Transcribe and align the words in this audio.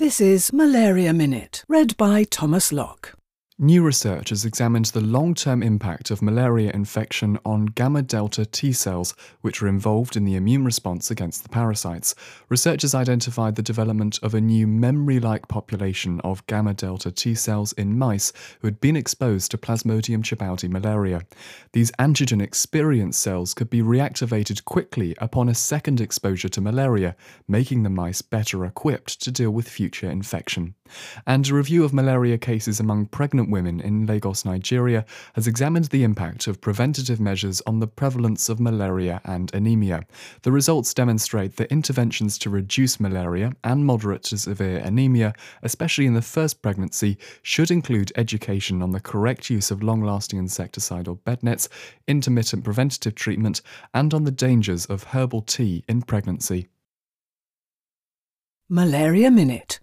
This 0.00 0.18
is 0.18 0.50
Malaria 0.50 1.12
Minute, 1.12 1.62
read 1.68 1.94
by 1.98 2.24
Thomas 2.24 2.72
Locke. 2.72 3.19
New 3.62 3.82
research 3.82 4.30
has 4.30 4.46
examined 4.46 4.86
the 4.86 5.02
long 5.02 5.34
term 5.34 5.62
impact 5.62 6.10
of 6.10 6.22
malaria 6.22 6.70
infection 6.72 7.38
on 7.44 7.66
gamma 7.66 8.00
delta 8.00 8.46
T 8.46 8.72
cells, 8.72 9.14
which 9.42 9.60
are 9.60 9.68
involved 9.68 10.16
in 10.16 10.24
the 10.24 10.34
immune 10.34 10.64
response 10.64 11.10
against 11.10 11.42
the 11.42 11.50
parasites. 11.50 12.14
Researchers 12.48 12.94
identified 12.94 13.56
the 13.56 13.62
development 13.62 14.18
of 14.22 14.32
a 14.32 14.40
new 14.40 14.66
memory 14.66 15.20
like 15.20 15.46
population 15.46 16.22
of 16.22 16.46
gamma 16.46 16.72
delta 16.72 17.10
T 17.10 17.34
cells 17.34 17.74
in 17.74 17.98
mice 17.98 18.32
who 18.60 18.66
had 18.66 18.80
been 18.80 18.96
exposed 18.96 19.50
to 19.50 19.58
Plasmodium 19.58 20.22
chabaudi 20.22 20.70
malaria. 20.70 21.26
These 21.74 21.92
antigen 21.98 22.40
experienced 22.40 23.20
cells 23.20 23.52
could 23.52 23.68
be 23.68 23.82
reactivated 23.82 24.64
quickly 24.64 25.14
upon 25.18 25.50
a 25.50 25.54
second 25.54 26.00
exposure 26.00 26.48
to 26.48 26.62
malaria, 26.62 27.14
making 27.46 27.82
the 27.82 27.90
mice 27.90 28.22
better 28.22 28.64
equipped 28.64 29.20
to 29.20 29.30
deal 29.30 29.50
with 29.50 29.68
future 29.68 30.10
infection. 30.10 30.76
And 31.26 31.48
a 31.48 31.54
review 31.54 31.84
of 31.84 31.92
malaria 31.92 32.38
cases 32.38 32.80
among 32.80 33.06
women 33.50 33.80
in 33.80 34.06
Lagos, 34.06 34.44
Nigeria, 34.44 35.04
has 35.34 35.46
examined 35.46 35.86
the 35.86 36.02
impact 36.02 36.46
of 36.46 36.60
preventative 36.60 37.20
measures 37.20 37.62
on 37.66 37.80
the 37.80 37.86
prevalence 37.86 38.48
of 38.48 38.58
malaria 38.58 39.20
and 39.24 39.54
anemia. 39.54 40.04
The 40.42 40.52
results 40.52 40.92
demonstrate 40.92 41.56
that 41.56 41.70
interventions 41.70 42.38
to 42.38 42.50
reduce 42.50 42.98
malaria 42.98 43.52
and 43.62 43.86
moderate 43.86 44.24
to 44.24 44.38
severe 44.38 44.78
anemia, 44.78 45.34
especially 45.62 46.06
in 46.06 46.14
the 46.14 46.22
first 46.22 46.62
pregnancy, 46.62 47.18
should 47.42 47.70
include 47.70 48.12
education 48.16 48.82
on 48.82 48.90
the 48.90 49.00
correct 49.00 49.50
use 49.50 49.70
of 49.70 49.82
long 49.82 50.02
lasting 50.02 50.40
insecticidal 50.40 51.22
bed 51.24 51.42
nets, 51.42 51.68
intermittent 52.08 52.64
preventative 52.64 53.14
treatment, 53.14 53.62
and 53.94 54.12
on 54.12 54.24
the 54.24 54.30
dangers 54.30 54.86
of 54.86 55.04
herbal 55.04 55.42
tea 55.42 55.84
in 55.88 56.02
pregnancy. 56.02 56.68
Malaria 58.68 59.30
Minute 59.30 59.78